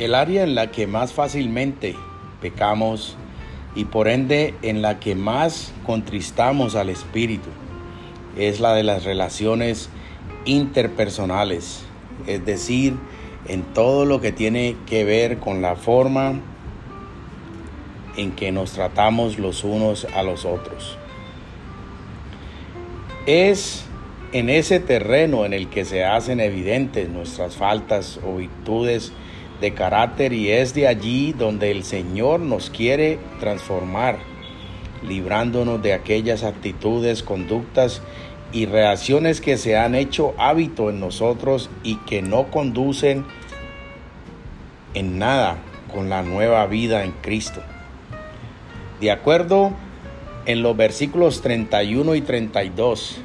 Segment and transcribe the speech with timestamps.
[0.00, 1.94] El área en la que más fácilmente
[2.40, 3.18] pecamos
[3.74, 7.50] y por ende en la que más contristamos al Espíritu
[8.38, 9.90] es la de las relaciones
[10.46, 11.82] interpersonales,
[12.26, 12.94] es decir,
[13.46, 16.40] en todo lo que tiene que ver con la forma
[18.16, 20.96] en que nos tratamos los unos a los otros.
[23.26, 23.84] Es
[24.32, 29.12] en ese terreno en el que se hacen evidentes nuestras faltas o virtudes
[29.60, 34.18] de carácter y es de allí donde el Señor nos quiere transformar,
[35.06, 38.02] librándonos de aquellas actitudes, conductas
[38.52, 43.24] y reacciones que se han hecho hábito en nosotros y que no conducen
[44.94, 45.58] en nada
[45.92, 47.60] con la nueva vida en Cristo.
[49.00, 49.72] De acuerdo
[50.46, 53.20] en los versículos 31 y 32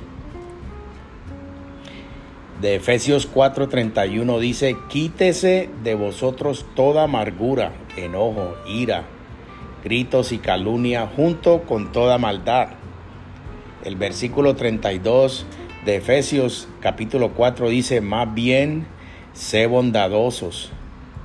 [2.62, 9.04] de Efesios 4:31 dice, quítese de vosotros toda amargura, enojo, ira,
[9.84, 12.70] gritos y calumnia junto con toda maldad.
[13.84, 15.46] El versículo 32
[15.86, 18.88] de Efesios capítulo 4 dice, más bien,
[19.34, 20.72] sé bondadosos,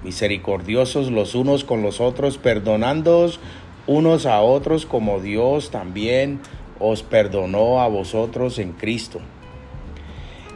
[0.02, 3.38] misericordiosos los unos con los otros, perdonándoos
[3.86, 6.40] unos a otros como Dios también
[6.78, 9.20] os perdonó a vosotros en Cristo.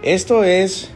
[0.05, 0.91] Esto es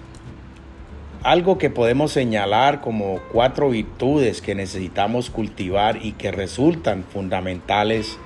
[1.23, 8.19] algo que podemos señalar como cuatro virtudes que necesitamos cultivar y que resultan fundamentales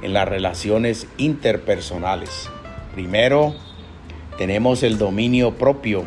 [0.00, 2.48] en las relaciones interpersonales.
[2.94, 3.56] Primero,
[4.38, 6.04] tenemos el dominio propio.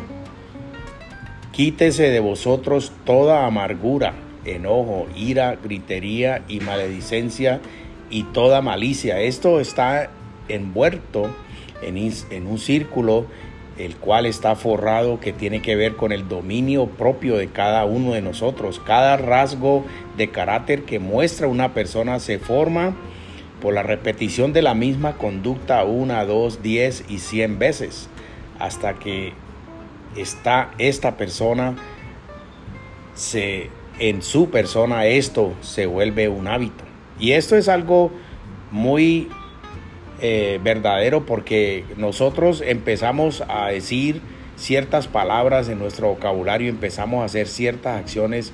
[1.52, 4.14] Quítese de vosotros toda amargura,
[4.46, 7.60] enojo, ira, gritería y maledicencia
[8.08, 9.20] y toda malicia.
[9.20, 10.08] Esto está
[10.48, 11.28] envuelto
[11.82, 13.26] en, un círculo
[13.78, 18.12] el cual está forrado que tiene que ver con el dominio propio de cada uno
[18.12, 18.80] de nosotros.
[18.84, 19.84] Cada rasgo
[20.16, 22.94] de carácter que muestra una persona se forma
[23.60, 28.08] por la repetición de la misma conducta una, dos, diez y cien veces,
[28.58, 29.32] hasta que
[30.16, 31.76] está esta persona,
[33.14, 36.84] se, en su persona esto se vuelve un hábito.
[37.18, 38.10] Y esto es algo
[38.72, 39.28] muy
[40.24, 44.20] eh, verdadero porque nosotros empezamos a decir
[44.54, 48.52] ciertas palabras en nuestro vocabulario, empezamos a hacer ciertas acciones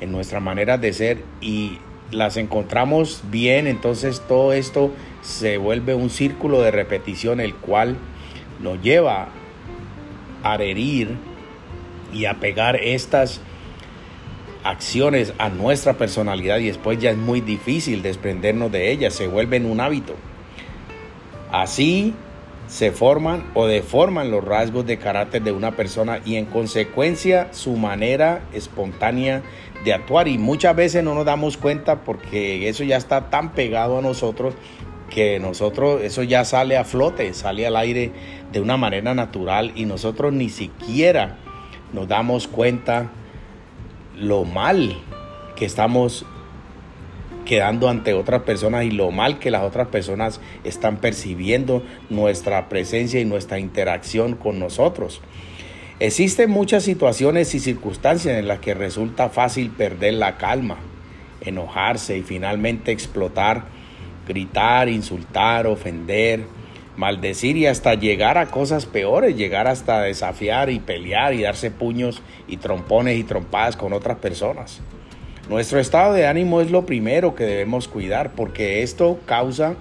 [0.00, 1.78] en nuestra manera de ser y
[2.12, 4.92] las encontramos bien, entonces todo esto
[5.22, 7.96] se vuelve un círculo de repetición el cual
[8.60, 9.30] nos lleva
[10.44, 11.16] a herir
[12.12, 13.40] y a pegar estas
[14.62, 19.66] acciones a nuestra personalidad y después ya es muy difícil desprendernos de ellas, se vuelven
[19.66, 20.14] un hábito.
[21.52, 22.14] Así
[22.66, 27.76] se forman o deforman los rasgos de carácter de una persona y en consecuencia su
[27.76, 29.42] manera espontánea
[29.84, 30.28] de actuar.
[30.28, 34.54] Y muchas veces no nos damos cuenta porque eso ya está tan pegado a nosotros
[35.10, 38.12] que nosotros eso ya sale a flote, sale al aire
[38.50, 41.36] de una manera natural y nosotros ni siquiera
[41.92, 43.10] nos damos cuenta
[44.16, 44.96] lo mal
[45.54, 46.24] que estamos
[47.52, 53.20] quedando ante otras personas y lo mal que las otras personas están percibiendo nuestra presencia
[53.20, 55.20] y nuestra interacción con nosotros.
[56.00, 60.78] Existen muchas situaciones y circunstancias en las que resulta fácil perder la calma,
[61.42, 63.64] enojarse y finalmente explotar,
[64.26, 66.46] gritar, insultar, ofender,
[66.96, 72.22] maldecir y hasta llegar a cosas peores, llegar hasta desafiar y pelear y darse puños
[72.48, 74.80] y trompones y trompadas con otras personas.
[75.48, 79.74] Nuestro estado de ánimo es lo primero que debemos cuidar porque esto causa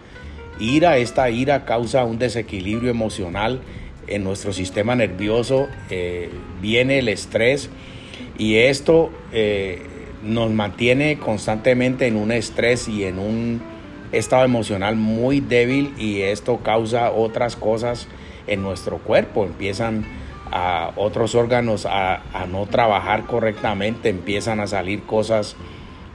[0.60, 3.62] ira, esta ira causa un desequilibrio emocional
[4.08, 6.30] en nuestro sistema nervioso, eh,
[6.62, 7.70] viene el estrés
[8.38, 9.84] y esto eh,
[10.24, 13.62] nos mantiene constantemente en un estrés y en un
[14.12, 18.08] estado emocional muy débil y esto causa otras cosas
[18.48, 20.06] en nuestro cuerpo, empiezan
[20.52, 25.56] a otros órganos a, no trabajar correctamente, empiezan a salir cosas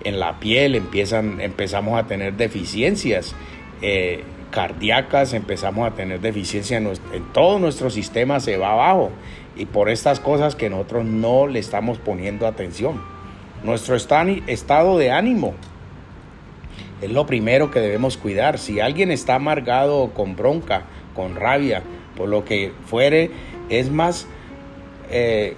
[0.04, 3.34] en la piel, empiezan, empezamos a tener deficiencias
[3.82, 9.10] eh, cardíacas, empezamos a tener deficiencias en, en todo nuestro sistema se va abajo
[9.56, 13.00] y por estas cosas que nosotros no le estamos poniendo atención.
[13.64, 15.54] Nuestro estado de ánimo
[17.00, 18.58] es lo primero que debemos cuidar.
[18.58, 20.84] Si alguien está amargado con bronca,
[21.14, 21.82] con rabia,
[22.16, 23.30] por lo que fuere,
[23.68, 24.26] es más,
[25.10, 25.56] eh,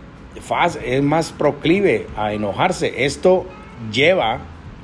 [0.84, 3.05] es más proclive a enojarse.
[3.05, 3.46] Esto
[3.93, 4.40] lleva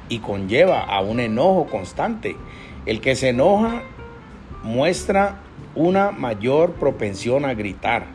[0.09, 2.37] y conlleva a un enojo constante.
[2.87, 3.83] El que se enoja
[4.63, 5.41] muestra
[5.75, 8.07] una mayor propensión a gritar.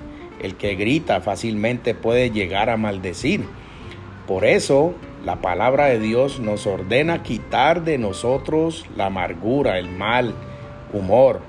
[0.42, 3.46] El que grita fácilmente puede llegar a maldecir.
[4.28, 4.94] Por eso
[5.26, 10.34] la palabra de Dios nos ordena quitar de nosotros la amargura, el mal,
[10.94, 11.42] humor.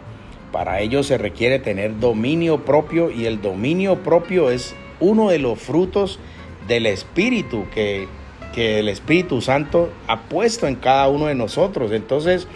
[0.53, 5.59] Para ello se requiere tener dominio propio y el dominio propio es uno de los
[5.59, 6.19] frutos
[6.67, 8.09] del Espíritu que,
[8.57, 11.93] el Espíritu Santo ha puesto en cada uno de nosotros.
[11.93, 12.47] Entonces,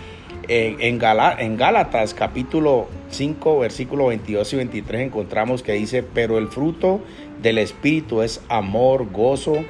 [0.49, 7.01] en, en Gálatas capítulo 5, versículo 22 y 23 encontramos que dice, pero el fruto
[7.41, 9.65] del Espíritu es amor, gozo,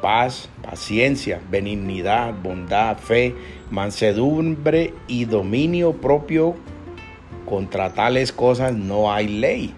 [0.00, 3.34] paz, paciencia, benignidad, bondad, fe,
[3.70, 6.54] mansedumbre y dominio propio.
[7.48, 9.74] Contra tales cosas no hay ley.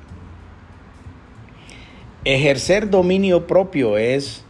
[2.24, 4.44] Ejercer dominio propio es,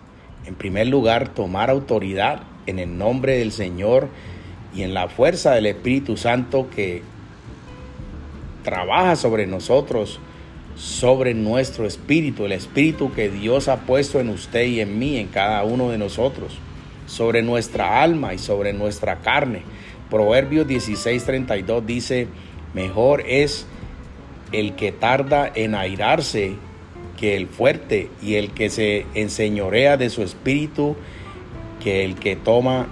[0.47, 4.09] en primer lugar, tomar autoridad en el nombre del Señor
[4.75, 7.03] y en la fuerza del Espíritu Santo que
[8.63, 10.21] trabaja sobre nosotros
[10.77, 15.27] sobre nuestro espíritu, el espíritu que Dios ha puesto en usted y en mí, en
[15.27, 16.57] cada uno de nosotros,
[17.07, 19.63] sobre nuestra alma y sobre nuestra carne.
[20.09, 22.29] Proverbios 16:32 dice,
[22.75, 23.67] mejor es
[24.53, 26.55] el que tarda en airarse
[27.19, 30.97] que el fuerte y el que se enseñorea de su espíritu
[31.83, 32.87] que el que toma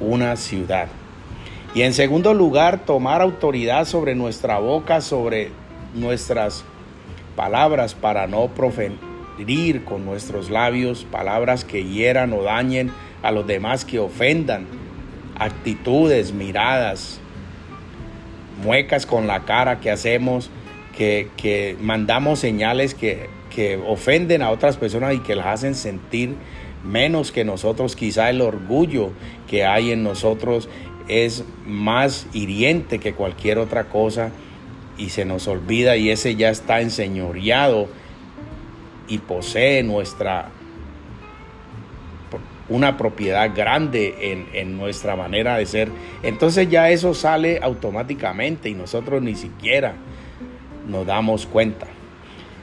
[0.00, 0.88] una ciudad.
[1.74, 5.50] Y en segundo lugar, tomar autoridad sobre nuestra boca, sobre
[5.94, 6.64] nuestras
[7.34, 12.90] palabras para no proferir con nuestros labios palabras que hieran o dañen
[13.22, 14.66] a los demás, que ofendan,
[15.38, 17.20] actitudes, miradas,
[18.62, 20.50] muecas con la cara que hacemos,
[20.96, 26.34] que, que mandamos señales que, que ofenden a otras personas y que las hacen sentir
[26.84, 27.96] menos que nosotros.
[27.96, 29.10] Quizá el orgullo
[29.48, 30.68] que hay en nosotros
[31.08, 34.30] es más hiriente que cualquier otra cosa
[34.98, 37.88] y se nos olvida y ese ya está enseñoreado
[39.08, 40.50] y posee nuestra
[42.72, 45.88] una propiedad grande en, en, nuestra manera de ser.
[46.22, 49.94] Entonces ya eso sale automáticamente y nosotros ni siquiera
[50.88, 51.86] nos damos cuenta.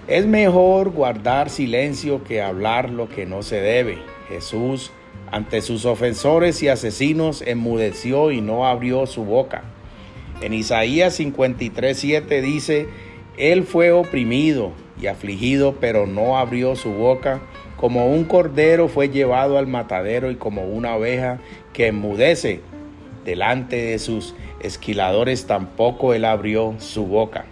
[0.08, 4.00] Es mejor guardar silencio que hablar lo que no se debe.
[4.28, 4.92] Jesús
[5.32, 9.64] ante sus ofensores y asesinos enmudeció y no abrió su boca.
[10.42, 12.88] En Isaías 53, 7 dice,
[13.38, 17.42] Él fue oprimido y afligido, pero no abrió su boca.
[17.80, 21.40] Como un cordero fue llevado al matadero y como una oveja
[21.72, 22.60] que enmudece
[23.24, 27.46] delante de sus esquiladores, tampoco Él abrió su boca.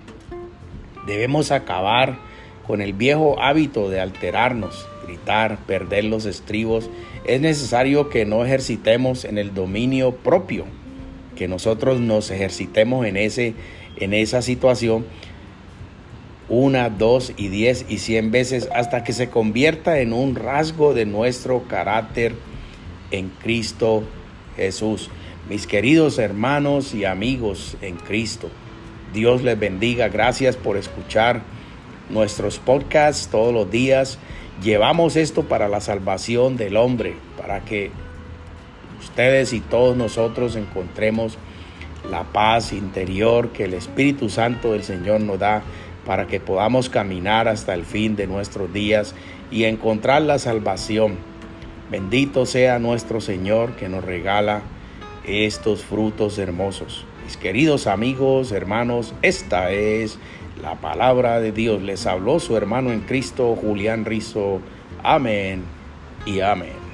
[1.06, 2.18] Debemos acabar
[2.66, 6.90] con el viejo hábito de alterarnos, gritar, perder los estribos.
[7.26, 10.66] Es necesario que no ejercitemos en el dominio propio
[11.38, 13.54] que nosotros nos ejercitemos en, ese,
[13.96, 15.06] en esa situación
[16.50, 21.06] una, dos y diez y cien veces hasta que se convierta en un rasgo de
[21.06, 22.36] nuestro carácter
[23.12, 24.04] en Cristo
[24.56, 25.10] Jesús.
[25.50, 28.50] Mis queridos hermanos y amigos en Cristo,
[29.14, 30.10] Dios les bendiga.
[30.10, 31.42] Gracias por escuchar
[32.10, 34.18] nuestros podcasts todos los días.
[34.64, 37.92] Llevamos esto para la salvación del hombre, para que
[39.00, 41.38] ustedes y todos nosotros encontremos
[42.10, 45.64] la paz interior que el Espíritu Santo del Señor nos da
[46.08, 49.14] para que podamos caminar hasta el fin de nuestros días
[49.52, 51.18] y encontrar la salvación.
[51.92, 54.62] Bendito sea nuestro Señor que nos regala
[55.26, 57.06] estos frutos hermosos.
[57.26, 60.18] Mis queridos amigos, hermanos, esta es
[60.62, 61.82] la palabra de Dios.
[61.82, 64.62] Les habló su hermano en Cristo, Julián Rizo.
[65.04, 65.64] Amén
[66.26, 66.87] y amén.